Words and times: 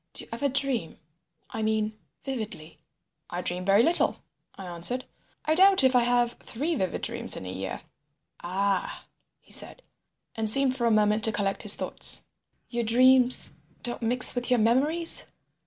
"Do 0.13 0.23
you 0.23 0.29
ever 0.33 0.49
dream? 0.49 0.97
I 1.51 1.61
mean 1.61 1.95
vividly." 2.23 2.79
"I 3.29 3.41
dream 3.41 3.63
very 3.63 3.83
little," 3.83 4.17
I 4.55 4.65
answered. 4.65 5.05
"I 5.45 5.53
doubt 5.53 5.83
if 5.83 5.95
I 5.95 6.01
have 6.03 6.31
three 6.39 6.73
vivid 6.73 7.03
dreams 7.03 7.37
in 7.37 7.45
a 7.45 7.51
year." 7.53 7.83
"Ah!" 8.43 9.05
he 9.39 9.51
said, 9.53 9.83
and 10.33 10.49
seemed 10.49 10.75
for 10.75 10.87
a 10.87 10.89
moment 10.89 11.23
to 11.25 11.31
collect 11.31 11.61
his 11.61 11.75
thoughts. 11.75 12.23
"Your 12.67 12.83
dreams 12.83 13.53
don't 13.83 14.01
mix 14.01 14.33
with 14.33 14.49
your 14.49 14.57
memories?" 14.57 15.25